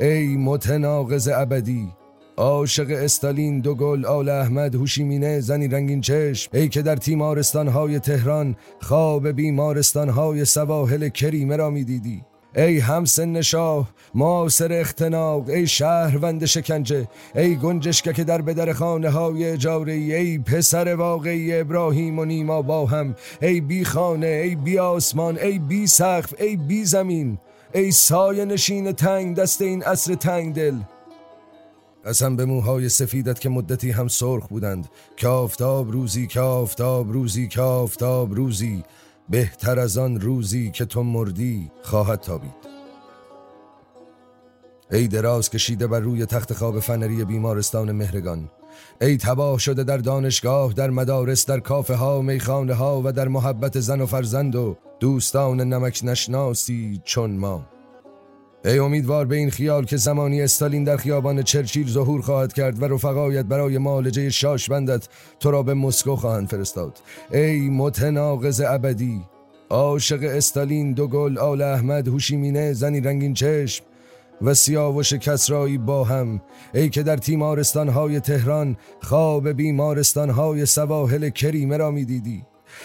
ای 0.00 0.36
متناقض 0.36 1.28
ابدی 1.28 1.88
عاشق 2.36 2.86
استالین 2.90 3.60
دو 3.60 3.74
گل 3.74 4.06
آل 4.06 4.28
احمد 4.28 4.74
هوشیمینه 4.74 5.40
زنی 5.40 5.68
رنگین 5.68 6.00
چشم 6.00 6.50
ای 6.54 6.68
که 6.68 6.82
در 6.82 6.96
تیمارستانهای 6.96 7.98
تهران 7.98 8.56
خواب 8.80 9.28
بیمارستانهای 9.28 10.44
سواحل 10.44 11.08
کریمه 11.08 11.56
را 11.56 11.70
می‌دیدی. 11.70 12.24
ای 12.56 12.78
همسن 12.78 13.40
شاه 13.40 13.90
معاصر 14.14 14.72
اختناق 14.72 15.48
ای 15.48 15.66
شهروند 15.66 16.44
شکنجه 16.44 17.08
ای 17.34 17.56
گنجشکه 17.56 18.12
که 18.12 18.24
در 18.24 18.42
بدر 18.42 18.72
خانه 18.72 19.10
های 19.10 19.44
اجاره 19.44 19.92
ای 19.92 20.38
پسر 20.38 20.94
واقعی 20.94 21.60
ابراهیم 21.60 22.18
و 22.18 22.24
نیما 22.24 22.62
با 22.62 22.86
هم 22.86 23.14
ای 23.42 23.60
بی 23.60 23.84
خانه 23.84 24.26
ای 24.26 24.54
بی 24.54 24.78
آسمان 24.78 25.38
ای 25.38 25.58
بی 25.58 25.86
سقف 25.86 26.34
ای 26.38 26.56
بی 26.56 26.84
زمین. 26.84 27.38
ای 27.74 27.92
سایه 27.92 28.44
نشین 28.44 28.92
تنگ 28.92 29.36
دست 29.36 29.62
این 29.62 29.82
عصر 29.82 30.14
تنگ 30.14 30.54
دل 30.54 30.76
قسم 32.04 32.36
به 32.36 32.44
موهای 32.44 32.88
سفیدت 32.88 33.40
که 33.40 33.48
مدتی 33.48 33.90
هم 33.90 34.08
سرخ 34.08 34.48
بودند. 34.48 34.88
که 35.16 35.28
آفتاب 35.28 35.92
روزی 35.92 36.26
که 36.26 36.40
آفتاب 36.40 37.12
روزی 37.12 37.48
که 37.48 37.60
روزی. 38.34 38.84
بهتر 39.28 39.78
از 39.78 39.98
آن 39.98 40.20
روزی 40.20 40.70
که 40.70 40.84
تو 40.84 41.02
مردی 41.02 41.70
خواهد 41.82 42.20
تابید. 42.20 42.69
ای 44.92 45.08
دراز 45.08 45.50
کشیده 45.50 45.86
بر 45.86 46.00
روی 46.00 46.26
تخت 46.26 46.52
خواب 46.52 46.80
فنری 46.80 47.24
بیمارستان 47.24 47.92
مهرگان 47.92 48.50
ای 49.00 49.16
تباه 49.16 49.58
شده 49.58 49.84
در 49.84 49.96
دانشگاه 49.96 50.72
در 50.72 50.90
مدارس 50.90 51.46
در 51.46 51.60
کافه 51.60 51.94
ها 51.94 52.22
میخانه 52.22 52.74
ها 52.74 53.02
و 53.04 53.12
در 53.12 53.28
محبت 53.28 53.80
زن 53.80 54.00
و 54.00 54.06
فرزند 54.06 54.56
و 54.56 54.76
دوستان 55.00 55.60
نمک 55.60 56.00
نشناسی 56.04 57.00
چون 57.04 57.30
ما. 57.30 57.66
ای 58.64 58.78
امیدوار 58.78 59.26
به 59.26 59.36
این 59.36 59.50
خیال 59.50 59.84
که 59.84 59.96
زمانی 59.96 60.42
استالین 60.42 60.84
در 60.84 60.96
خیابان 60.96 61.42
چرچیل 61.42 61.88
ظهور 61.88 62.20
خواهد 62.20 62.52
کرد 62.52 62.82
و 62.82 62.84
رفقایت 62.84 63.44
برای 63.44 63.78
معالجه 63.78 64.30
شاش 64.30 64.70
بندت 64.70 65.08
تو 65.40 65.50
را 65.50 65.62
به 65.62 65.74
مسکو 65.74 66.16
خواهند 66.16 66.48
فرستاد. 66.48 66.98
ای 67.32 67.68
متناقض 67.68 68.60
ابدی 68.60 69.22
عاشق 69.70 70.22
استالین 70.22 70.92
دو 70.92 71.06
گل 71.06 71.38
آل 71.38 71.62
احمد 71.62 72.08
هوشیمینه 72.08 72.72
زنی 72.72 73.00
رنگین 73.00 73.34
چشم 73.34 73.84
و 74.42 74.54
سیاوش 74.54 75.12
کسرایی 75.12 75.78
با 75.78 76.04
هم. 76.04 76.42
ای 76.74 76.88
که 76.88 77.02
در 77.02 77.16
تیمارستانهای 77.16 78.20
تهران 78.20 78.76
خواب 79.02 79.48
بیمارستانهای 79.48 80.66
سواحل 80.66 81.28
کریمه 81.28 81.76
را 81.76 81.90
می‌دیدی. 81.90 82.42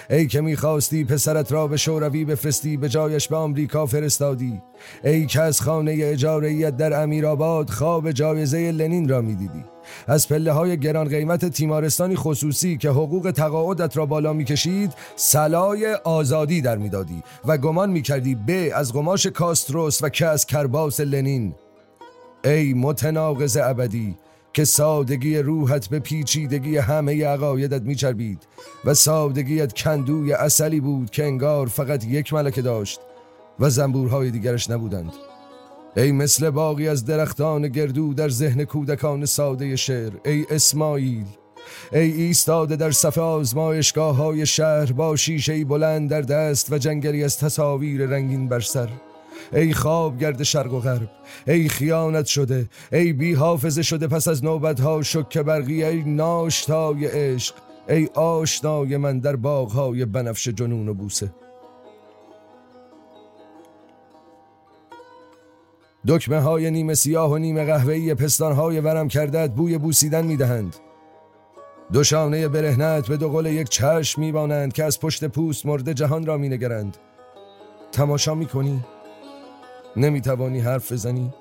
ای 0.10 0.28
که 0.28 0.42
می‌خواستی 0.42 1.04
پسرت 1.04 1.52
را 1.52 1.68
به 1.68 1.78
شوروی 1.78 2.26
بفرستی 2.26 2.78
به 2.78 2.90
جایش 2.90 3.28
به 3.28 3.36
آمریکا 3.36 3.86
فرستادی. 3.86 4.62
ای 5.04 5.26
که 5.26 5.42
از 5.42 5.62
خانه 5.62 5.98
اجارهیت 6.02 6.78
در 6.78 7.04
امیرآباد 7.04 7.70
خواب 7.70 8.12
جایزه 8.12 8.72
لنین 8.72 9.10
را 9.10 9.22
می‌دیدی. 9.22 9.75
از 10.08 10.28
پله 10.28 10.52
های 10.52 10.80
گران 10.80 11.08
قیمت 11.08 11.46
تیمارستانی 11.46 12.16
خصوصی 12.16 12.78
که 12.78 12.90
حقوق 12.90 13.32
تقاعدت 13.32 13.98
را 13.98 14.06
بالا 14.06 14.34
می‌کشید 14.34 14.94
سلای 15.16 15.94
آزادی 15.94 16.62
در 16.62 16.78
می‌دادی 16.78 17.24
و 17.46 17.58
گمان 17.58 17.90
می‌کردی 17.90 18.36
به 18.36 18.72
از 18.76 18.94
قماش 18.94 19.28
کاستروس 19.28 20.04
و 20.04 20.10
که 20.10 20.26
از 20.26 20.46
کرباس 20.46 21.00
لنین. 21.00 21.56
ای 22.44 22.74
متناقض 22.74 23.58
ابدی 23.58 24.16
که 24.54 24.66
سادگی 24.66 25.38
روحت 25.38 25.88
به 25.88 26.00
پیچیدگی 26.00 26.78
همه 26.78 27.26
عقایدت 27.26 27.82
میچربید 27.82 28.44
و 28.86 28.94
سادگیت 28.94 29.74
کندوی 29.74 30.34
اصلی 30.34 30.80
بود 30.80 31.10
که 31.10 31.24
انگار 31.24 31.68
فقط 31.68 32.06
یک 32.06 32.34
ملکه 32.34 32.62
داشت 32.62 33.00
و 33.60 33.70
زنبورهای 33.70 34.32
دیگرش 34.32 34.70
نبودند. 34.70 35.14
ای 35.98 36.12
مثل 36.12 36.50
باقی 36.50 36.88
از 36.88 37.06
درختان 37.06 37.68
گردو 37.68 38.14
در 38.14 38.30
ذهن 38.30 38.64
کودکان 38.64 39.26
ساده 39.26 39.76
شعر 39.76 40.12
ای 40.26 40.46
اسماعیل 40.50 41.26
ای 41.94 42.12
ایستاده 42.12 42.76
در 42.76 42.92
صف 42.92 43.18
آزمایشگاه 43.18 44.16
های 44.16 44.46
شهر 44.46 44.92
با 44.92 45.16
شیشه 45.16 45.66
بلند 45.66 46.10
در 46.10 46.22
دست 46.22 46.72
و 46.72 46.78
جنگلی 46.78 47.24
از 47.24 47.38
تصاویر 47.38 48.06
رنگین 48.06 48.48
بر 48.48 48.60
سر. 48.60 48.90
ای 49.54 49.74
خواب 49.74 50.20
گرد 50.20 50.44
شرق 50.44 50.74
و 50.74 50.80
غرب 50.80 51.10
ای 51.48 51.70
خیانت 51.70 52.26
شده 52.26 52.70
ای 52.92 53.14
بی 53.14 53.34
حافظه 53.34 53.82
شده 53.82 54.08
پس 54.08 54.28
از 54.28 54.44
نوبت 54.44 54.80
ها 54.80 55.02
شک 55.02 55.38
برقی 55.38 55.84
ای 55.84 56.04
ناشتای 56.04 57.06
عشق 57.06 57.56
ای 57.90 58.10
آشنای 58.14 58.98
من 58.98 59.20
در 59.20 59.36
باغهای 59.36 60.06
بنفش 60.06 60.48
جنون 60.48 60.90
و 60.90 60.94
بوسه. 60.94 61.32
دکمه 66.08 66.40
های 66.40 66.72
نیمه 66.72 66.94
سیاه 66.94 67.32
و 67.32 67.38
نیمه 67.38 67.66
قهوه‌ای 67.66 68.14
پستان 68.14 68.54
های 68.54 68.80
ورم 68.80 69.08
کردت 69.08 69.52
بوی 69.52 69.78
بوسیدن 69.78 70.26
می‌دهند. 70.26 70.76
دو 71.94 72.04
شانه 72.04 72.48
برهنت 72.48 73.08
به 73.08 73.18
دو 73.18 73.30
قل 73.30 73.46
یک 73.46 73.70
چشم 73.70 74.22
میبانند 74.22 74.74
که 74.74 74.84
از 74.84 75.00
پشت 75.00 75.26
پوست 75.26 75.66
مرده 75.66 75.94
جهان 75.94 76.26
را 76.26 76.38
مینگرند. 76.38 76.98
تماشا 77.92 78.36
می‌کنی؟ 78.36 78.86
نمی‌توانی 79.96 80.60
حرف 80.60 80.92
بزنی؟ 80.92 81.34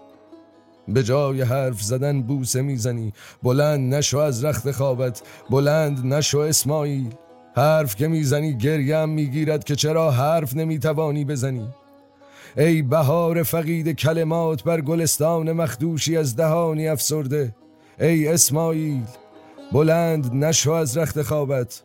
به 0.89 1.03
جای 1.03 1.43
حرف 1.43 1.83
زدن 1.83 2.23
بوسه 2.23 2.63
می‌زنی. 2.63 3.13
بلند 3.43 3.95
نشو 3.95 4.19
از 4.19 4.45
رخت 4.45 4.71
خوابت. 4.71 5.23
بلند 5.51 6.07
نشو 6.07 6.39
اسماعیل. 6.39 7.15
حرف 7.57 7.97
که 7.97 8.09
می‌زنی 8.09 8.59
گریم 8.59 9.09
می‌گیرد 9.09 9.65
که 9.65 9.77
چرا 9.77 10.11
حرف 10.11 10.57
نمی‌توانی 10.57 11.25
بزنی؟ 11.25 11.69
ای 12.57 12.83
بهار 12.83 13.43
فقید 13.43 13.93
کلمات 13.93 14.65
بر 14.65 14.81
گلستان 14.81 15.53
مخدوشی 15.53 16.17
از 16.17 16.37
دهانی 16.37 16.89
افسرده. 16.89 17.55
ای 18.01 18.29
اسماعیل 18.29 19.03
بلند 19.73 20.35
نشو 20.35 20.71
از 20.71 20.97
رخت 20.97 21.23
خوابت. 21.23 21.83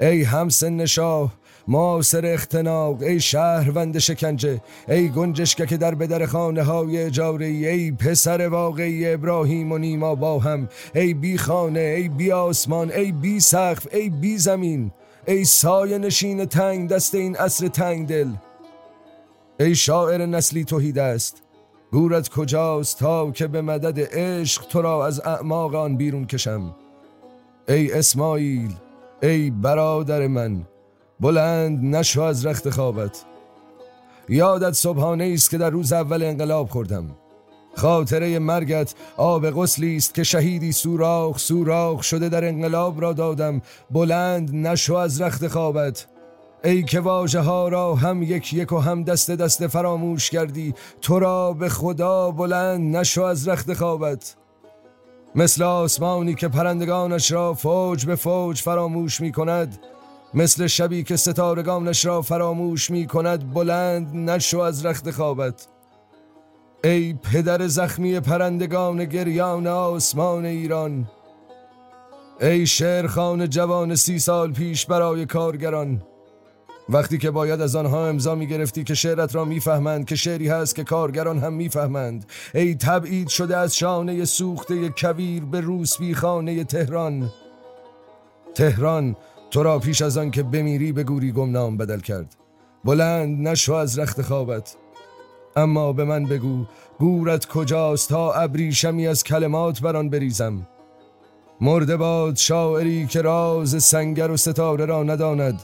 ای 0.00 0.22
همسن 0.22 0.86
شاه 0.86 1.32
معاصر 1.68 2.26
اختناق 2.26 3.02
ای 3.02 3.20
شهروند 3.20 3.98
شکنجه. 3.98 4.60
ای 4.88 5.08
گنجشکه 5.08 5.66
که 5.66 5.76
در 5.76 5.94
بدر 5.94 6.26
خانه 6.26 6.62
های 6.62 7.02
اجاره 7.02 7.46
ای 7.46 7.92
پسر 7.92 8.48
واقعی 8.48 9.12
ابراهیم 9.12 9.72
و 9.72 9.78
نیما 9.78 10.14
با 10.14 10.38
هم. 10.38 10.68
ای 10.94 11.14
بی 11.14 11.38
خانه 11.38 11.80
ای 11.80 12.08
بی 12.08 12.32
آسمان 12.32 12.92
ای 12.92 13.12
بی 13.12 13.40
سقف 13.40 13.86
ای 13.92 14.10
بی 14.10 14.38
زمین. 14.38 14.90
ای 15.26 15.44
سایه 15.44 15.98
نشین 15.98 16.44
تنگ 16.44 16.88
دست 16.88 17.14
این 17.14 17.36
عصر 17.36 17.68
تنگ 17.68 18.08
دل. 18.08 18.28
ای 19.60 19.74
شاعر 19.74 20.26
نسلی 20.26 20.64
توحید 20.64 20.98
است 20.98 21.42
گورت 21.92 22.28
کجاست 22.28 22.98
تا 22.98 23.30
که 23.30 23.46
به 23.46 23.62
مدد 23.62 24.00
عشق 24.12 24.66
تو 24.66 24.82
را 24.82 25.06
از 25.06 25.20
اعماق 25.20 25.74
آن 25.74 25.96
بیرون 25.96 26.26
کشم. 26.26 26.74
ای 27.68 27.92
اسماعیل 27.92 28.70
ای 29.22 29.50
برادر 29.50 30.26
من 30.26 30.62
بلند 31.20 31.96
نشو 31.96 32.22
از 32.22 32.46
رخت 32.46 32.70
خوابت. 32.70 33.24
یادت 34.28 34.72
صبحانه 34.72 35.30
است 35.34 35.50
که 35.50 35.58
در 35.58 35.70
روز 35.70 35.92
اول 35.92 36.22
انقلاب 36.22 36.68
خوردم. 36.68 37.16
خاطره 37.74 38.38
مرگت 38.38 38.94
آب 39.16 39.50
غسلی 39.50 39.96
است 39.96 40.14
که 40.14 40.22
شهیدی 40.24 40.72
سوراخ 40.72 41.38
سوراخ 41.38 42.02
شده 42.02 42.28
در 42.28 42.48
انقلاب 42.48 43.00
را 43.00 43.12
دادم. 43.12 43.62
بلند 43.90 44.54
نشو 44.54 44.94
از 44.94 45.20
رخت 45.20 45.48
خوابت. 45.48 46.06
ای 46.64 46.82
که 46.82 47.00
واجه 47.00 47.40
ها 47.40 47.68
را 47.68 47.94
هم 47.94 48.22
یک 48.22 48.52
یک 48.52 48.72
و 48.72 48.78
هم 48.78 49.04
دست 49.04 49.30
دست 49.30 49.66
فراموش 49.66 50.30
کردی 50.30 50.74
تو 51.02 51.18
را 51.18 51.52
به 51.52 51.68
خدا 51.68 52.30
بلند 52.30 52.96
نشو 52.96 53.22
از 53.22 53.48
رخت 53.48 53.74
خوابت. 53.74 54.36
مثل 55.34 55.62
آسمانی 55.62 56.34
که 56.34 56.48
پرندگانش 56.48 57.32
را 57.32 57.54
فوج 57.54 58.06
به 58.06 58.14
فوج 58.14 58.60
فراموش 58.60 59.20
می 59.20 59.32
کند 59.32 59.78
مثل 60.34 60.66
شبی 60.66 61.02
که 61.02 61.16
ستارگانش 61.16 62.04
را 62.04 62.22
فراموش 62.22 62.90
می 62.90 63.06
کند 63.06 63.54
بلند 63.54 64.16
نشو 64.30 64.58
از 64.58 64.86
رخت 64.86 65.10
خوابت. 65.10 65.68
ای 66.84 67.14
پدر 67.14 67.66
زخمی 67.66 68.20
پرندگان 68.20 69.04
گریان 69.04 69.66
آسمان 69.66 70.44
ایران 70.44 71.08
ای 72.40 72.66
شعرخان 72.66 73.48
جوان 73.48 73.94
سی 73.94 74.18
سال 74.18 74.52
پیش 74.52 74.86
برای 74.86 75.26
کارگران 75.26 76.02
وقتی 76.92 77.18
که 77.18 77.30
باید 77.30 77.60
از 77.60 77.76
آنها 77.76 78.06
امضا 78.06 78.34
می 78.34 78.46
گرفتی 78.46 78.84
که 78.84 78.94
شعرت 78.94 79.34
را 79.34 79.44
می‌فهمند 79.44 80.04
که 80.04 80.16
شعری 80.16 80.48
هست 80.48 80.74
که 80.74 80.84
کارگران 80.84 81.38
هم 81.38 81.52
می‌فهمند. 81.52 82.24
ای 82.54 82.74
تبعید 82.74 83.28
شده 83.28 83.56
از 83.56 83.76
شانه 83.76 84.24
سوخته 84.24 84.88
کویر 84.88 85.44
به 85.44 85.60
روسبی 85.60 86.14
خانه 86.14 86.64
تهران. 86.64 87.30
تهران 88.54 89.16
تو 89.50 89.62
را 89.62 89.78
پیش 89.78 90.02
از 90.02 90.18
آن 90.18 90.30
که 90.30 90.42
بمیری 90.42 90.92
به 90.92 91.04
گوری 91.04 91.32
گمنام 91.32 91.76
بدل 91.76 92.00
کرد. 92.00 92.36
بلند 92.84 93.48
نشو 93.48 93.72
از 93.72 93.98
رخت 93.98 94.22
خوابت. 94.22 94.76
اما 95.56 95.92
به 95.92 96.04
من 96.04 96.24
بگو 96.24 96.64
گورت 96.98 97.46
کجاست 97.46 98.08
تا 98.08 98.32
ابریشمی 98.32 99.06
از 99.06 99.24
کلمات 99.24 99.80
بران 99.80 100.10
بریزم. 100.10 100.68
مرده 101.60 101.96
باد 101.96 102.36
شاعری 102.36 103.06
که 103.06 103.22
راز 103.22 103.84
سنگر 103.84 104.30
و 104.30 104.36
ستاره 104.36 104.84
را 104.84 105.02
نداند. 105.02 105.60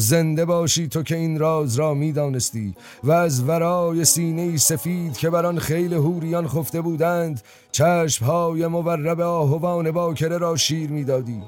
زنده 0.00 0.44
باشی 0.44 0.88
تو 0.88 1.02
که 1.02 1.16
این 1.16 1.38
راز 1.38 1.78
را 1.78 1.94
می‌دانستی 1.94 2.74
و 3.04 3.12
از 3.12 3.48
ورای 3.48 4.04
سینه 4.04 4.56
سفید 4.56 5.16
که 5.16 5.30
بر 5.30 5.46
آن 5.46 5.58
خیل 5.58 5.94
هوریان 5.94 6.48
خفته 6.48 6.80
بودند 6.80 7.42
چشمهای 7.72 8.66
مورب 8.66 9.20
آهوان 9.20 9.90
باکره 9.90 10.38
را 10.38 10.56
شیر 10.56 10.90
می‌دادی. 10.90 11.42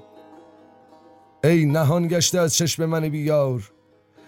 ای 1.45 1.65
نهان 1.65 2.09
گشته 2.09 2.39
از 2.41 2.55
چشم 2.55 2.87
من 2.87 3.09
بیار. 3.09 3.71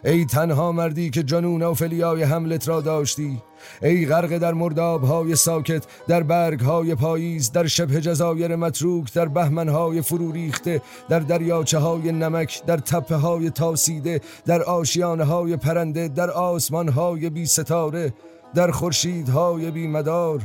ای 0.05 0.25
تنها 0.25 0.73
مردی 0.73 1.11
که 1.11 1.23
جنون 1.23 1.63
اوفلیای 1.63 2.23
حملت 2.23 2.69
را 2.69 2.81
داشتی 2.81 3.43
ای 3.83 4.07
غرق 4.07 4.39
در 4.39 4.53
مردابهای 4.53 5.37
ساکت 5.37 5.87
در 6.09 6.23
برگهای 6.23 6.95
پاییز 6.95 7.53
در 7.53 7.67
شبه 7.67 8.01
جزایر 8.01 8.57
متروک 8.57 9.13
در 9.15 9.29
بهمنهای 9.29 10.03
فرو 10.03 10.33
ریخته 10.33 10.83
در 11.09 11.19
دریاچه 11.21 11.79
های 11.79 12.13
نمک 12.13 12.63
در 12.67 12.77
تپه 12.77 13.17
های 13.17 13.51
تاسیده 13.51 14.21
در 14.47 14.63
آشیانه 14.63 15.25
های 15.25 15.57
پرنده 15.57 16.09
در 16.09 16.31
آسمان 16.31 16.89
های 16.89 17.31
بی 17.31 17.47
ستاره 17.47 18.15
در 18.55 18.71
خورشیدهای 18.71 19.71
بی 19.71 19.87
مدار 19.87 20.41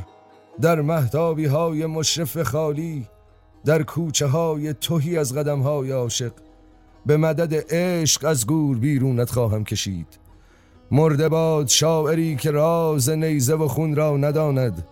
در 0.60 0.80
مهتابی 0.80 1.46
های 1.46 1.86
مشرف 1.86 2.42
خالی 2.42 3.06
در 3.64 3.82
کوچه 3.82 4.26
های 4.26 4.74
توهی 4.74 5.18
از 5.18 5.34
قدم 5.34 5.60
های 5.60 5.90
عاشق. 5.90 6.32
به 7.06 7.16
مدد 7.16 7.74
عشق 7.74 8.24
از 8.24 8.46
گور 8.46 8.78
بیرونت 8.78 9.30
خواهم 9.30 9.64
کشید. 9.64 10.18
مرده 10.90 11.28
باد 11.28 11.68
شاعری 11.68 12.36
که 12.36 12.50
راز 12.50 13.08
نیزه 13.08 13.54
و 13.54 13.68
خون 13.68 13.96
را 13.96 14.16
نداند. 14.16 14.86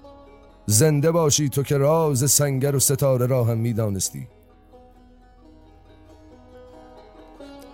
زنده 0.66 1.10
باشی 1.10 1.48
تو 1.48 1.62
که 1.62 1.76
راز 1.76 2.30
سنگر 2.30 2.76
و 2.76 2.78
ستاره 2.78 3.26
را 3.26 3.44
هم 3.44 3.58
می‌دانستی. 3.58 4.28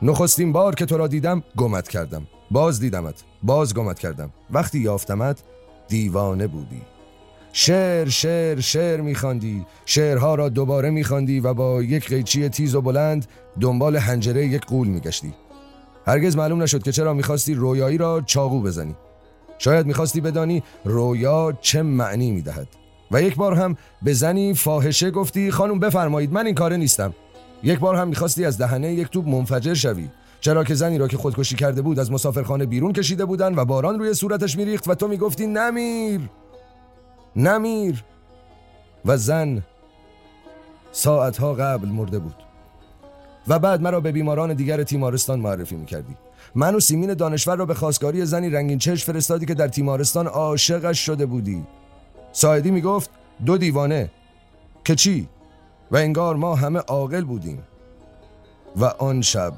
نخستین 0.02 0.52
بار 0.52 0.74
که 0.74 0.86
تو 0.86 0.96
را 0.96 1.06
دیدم 1.06 1.42
گمت 1.56 1.88
کردم. 1.88 2.26
باز 2.50 2.80
دیدمت 2.80 3.22
باز 3.42 3.74
گمت 3.74 3.98
کردم. 3.98 4.30
وقتی 4.50 4.78
یافتمت 4.78 5.42
دیوانه 5.88 6.46
بودی. 6.46 6.82
شعر 7.52 8.08
شعر 8.08 8.60
شعر 8.60 9.00
میخواندی. 9.00 9.66
شعرها 9.86 10.34
را 10.34 10.48
دوباره 10.48 10.90
میخواندی 10.90 11.40
و 11.40 11.54
با 11.54 11.82
یک 11.82 12.08
قیچی 12.08 12.48
تیز 12.48 12.74
و 12.74 12.80
بلند 12.80 13.26
دنبال 13.60 13.96
حنجره 13.96 14.46
یک 14.46 14.66
قول 14.66 14.88
میگشتی. 14.88 15.34
هرگز 16.06 16.36
معلوم 16.36 16.62
نشد 16.62 16.82
که 16.82 16.92
چرا 16.92 17.14
می‌خواستی 17.14 17.54
رویایی 17.54 17.98
را 17.98 18.22
چاقو 18.26 18.62
بزنی. 18.62 18.94
شاید 19.58 19.86
می‌خواستی 19.86 20.20
بدانی 20.20 20.62
رویا 20.84 21.52
چه 21.60 21.82
معنی 21.82 22.30
می‌دهد. 22.30 22.68
و 23.10 23.22
یک 23.22 23.36
بار 23.36 23.54
هم 23.54 23.76
به 24.02 24.12
زنی 24.12 24.54
فاحشه 24.54 25.10
گفتی 25.10 25.50
خانم 25.50 25.78
بفرمایید 25.78 26.32
من 26.32 26.46
این 26.46 26.54
کاره 26.54 26.76
نیستم. 26.76 27.14
یک 27.62 27.78
بار 27.78 27.94
هم 27.94 28.08
می‌خواستی 28.08 28.44
از 28.44 28.58
دهنه 28.58 28.92
یک 28.92 29.08
توپ 29.08 29.28
منفجر 29.28 29.74
شوی. 29.74 30.08
چرا 30.40 30.64
که 30.64 30.74
زنی 30.74 30.98
را 30.98 31.08
که 31.08 31.16
خودکشی 31.16 31.56
کرده 31.56 31.82
بود 31.82 31.98
از 31.98 32.12
مسافرخانه 32.12 32.66
بیرون 32.66 32.92
کشیده 32.92 33.24
بودند 33.24 33.58
و 33.58 33.64
باران 33.64 33.98
روی 33.98 34.14
صورتش 34.14 34.56
میریخت 34.56 34.88
و 34.88 34.94
تو 34.94 35.08
می‌گفتی 35.08 35.46
نمیر! 35.46 36.20
نمیر 37.36 38.04
و 39.04 39.16
زن 39.16 39.62
ساعتها 40.92 41.54
قبل 41.54 41.88
مرده 41.88 42.18
بود 42.18 42.34
و 43.48 43.58
بعد 43.58 43.82
مرا 43.82 44.00
به 44.00 44.12
بیماران 44.12 44.54
دیگر 44.54 44.82
تیمارستان 44.82 45.40
معرفی 45.40 45.76
می‌کردی 45.76 46.16
من 46.54 46.74
و 46.74 46.80
سیمین 46.80 47.14
دانشور 47.14 47.56
را 47.56 47.66
به 47.66 47.74
خواستگاری 47.74 48.26
زنی 48.26 48.50
رنگین 48.50 48.78
چشم 48.78 49.12
فرستادی 49.12 49.46
که 49.46 49.54
در 49.54 49.68
تیمارستان 49.68 50.26
عاشقش 50.26 50.98
شده 51.06 51.26
بودی 51.26 51.66
ساعدی 52.32 52.70
می‌گفت 52.70 53.10
دو 53.46 53.58
دیوانه 53.58 54.10
که 54.84 54.94
چی؟ 54.94 55.28
و 55.90 55.96
انگار 55.96 56.36
ما 56.36 56.54
همه 56.54 56.78
عاقل 56.78 57.24
بودیم 57.24 57.62
و 58.76 58.84
آن 58.84 59.20
شب 59.20 59.52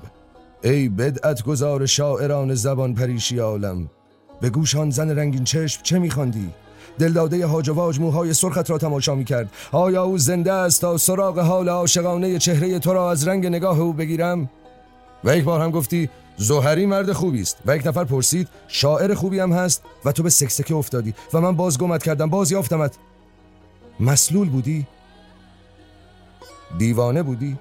ای 0.63 0.89
بدعت 0.89 1.43
گذار 1.43 1.87
شاعران 1.87 2.55
زبان 2.55 2.95
پریشی 2.95 3.39
عالم 3.39 3.91
به 4.41 4.51
گوش 4.51 4.77
آن 4.77 4.91
زن 4.91 5.11
رنگین 5.11 5.45
چشم 5.45 5.83
چه 5.83 5.99
میخواندی؟ 5.99 6.51
دلداده 6.99 7.47
هاج 7.47 7.71
واج 7.71 8.01
موهای 8.01 8.35
سرخت 8.35 8.71
را 8.71 8.79
تماشا 8.79 9.15
می 9.15 9.25
کرد 9.25 9.49
آیا 9.73 10.03
او 10.05 10.19
زنده 10.19 10.53
است 10.53 10.81
تا 10.81 10.97
سراغ 10.97 11.39
حال 11.39 11.69
عاشقانه 11.69 12.39
چهره 12.39 12.79
تو 12.79 12.93
را 12.93 13.11
از 13.11 13.29
رنگ 13.29 13.47
نگاه 13.47 13.81
او 13.81 13.93
بگیرم؟ 13.93 14.51
و 15.25 15.37
یک 15.37 15.45
بار 15.45 15.61
هم 15.61 15.71
گفتی 15.71 16.11
زهری 16.37 16.87
مرد 16.87 17.13
خوبی 17.13 17.43
است. 17.43 17.57
و 17.67 17.77
یک 17.77 17.87
نفر 17.87 18.05
پرسید 18.05 18.49
شاعر 18.69 19.15
خوبی 19.15 19.39
هم 19.39 19.53
هست؟ 19.53 19.83
و 20.05 20.13
تو 20.13 20.23
به 20.23 20.31
سکسکه 20.31 20.75
افتادی. 20.75 21.15
و 21.33 21.41
من 21.41 21.57
باز 21.57 21.79
گمت 21.79 22.03
کردم 22.03 22.31
باز 22.31 22.53
یافتمت. 22.53 22.95
مسلول 24.01 24.49
بودی؟ 24.49 24.87
دیوانه 26.79 27.23
بودی؟ 27.23 27.59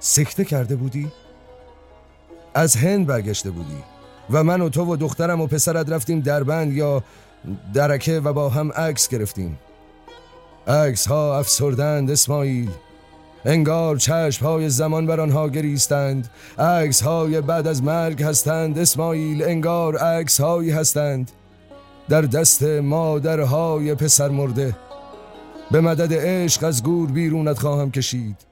سکته 0.00 0.44
کرده 0.44 0.76
بودی؟ 0.76 1.12
از 2.54 2.76
هند 2.76 3.06
برگشته 3.06 3.50
بودی؟ 3.50 3.82
و 4.30 4.44
من 4.44 4.60
و 4.60 4.68
تو 4.68 4.84
و 4.84 4.96
دخترم 4.96 5.40
و 5.40 5.46
پسرت 5.46 5.90
رفتیم 5.90 6.20
دربند 6.20 6.72
یا 6.72 7.02
درکه 7.74 8.20
و 8.20 8.32
با 8.32 8.48
هم 8.48 8.72
عکس 8.72 9.08
گرفتیم. 9.08 9.58
عکس 10.66 11.06
ها 11.06 11.38
افسردند 11.38 12.10
اسماعیل. 12.10 12.70
انگار 13.44 13.96
چشم 13.96 14.46
های 14.46 14.68
زمان 14.68 15.06
بر 15.06 15.20
آنها 15.20 15.48
گریستند. 15.48 16.28
عکس 16.58 17.02
های 17.02 17.40
بعد 17.40 17.66
از 17.66 17.82
مرگ 17.82 18.22
هستند 18.22 18.78
اسماعیل. 18.78 19.42
انگار 19.42 19.96
عکس 19.96 20.40
هایی 20.40 20.70
هستند. 20.70 21.30
در 22.08 22.22
دست 22.22 22.62
مادرهای 22.62 23.94
پسر 23.94 24.28
مرده 24.28 24.76
به 25.70 25.80
مدد 25.80 26.14
عشق 26.14 26.64
از 26.64 26.82
گور 26.82 27.10
بیرونت 27.10 27.58
خواهم 27.58 27.90
کشید. 27.90 28.51